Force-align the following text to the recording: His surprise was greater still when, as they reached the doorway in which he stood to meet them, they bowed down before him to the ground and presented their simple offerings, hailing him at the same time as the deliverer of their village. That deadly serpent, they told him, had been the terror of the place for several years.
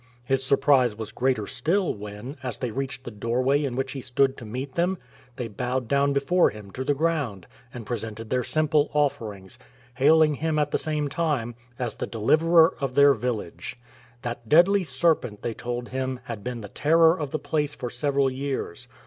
His 0.23 0.43
surprise 0.43 0.97
was 0.97 1.11
greater 1.11 1.45
still 1.45 1.93
when, 1.93 2.35
as 2.41 2.57
they 2.57 2.71
reached 2.71 3.03
the 3.03 3.11
doorway 3.11 3.63
in 3.63 3.75
which 3.75 3.91
he 3.91 4.01
stood 4.01 4.35
to 4.37 4.45
meet 4.45 4.73
them, 4.73 4.97
they 5.35 5.47
bowed 5.47 5.87
down 5.87 6.11
before 6.11 6.49
him 6.49 6.71
to 6.71 6.83
the 6.83 6.95
ground 6.95 7.45
and 7.71 7.85
presented 7.85 8.31
their 8.31 8.41
simple 8.43 8.89
offerings, 8.95 9.59
hailing 9.93 10.33
him 10.33 10.57
at 10.57 10.71
the 10.71 10.79
same 10.79 11.07
time 11.07 11.53
as 11.77 11.93
the 11.93 12.07
deliverer 12.07 12.75
of 12.81 12.95
their 12.95 13.13
village. 13.13 13.79
That 14.23 14.49
deadly 14.49 14.83
serpent, 14.85 15.43
they 15.43 15.53
told 15.53 15.89
him, 15.89 16.19
had 16.23 16.43
been 16.43 16.61
the 16.61 16.69
terror 16.69 17.15
of 17.15 17.29
the 17.29 17.37
place 17.37 17.75
for 17.75 17.91
several 17.91 18.27
years. 18.31 18.87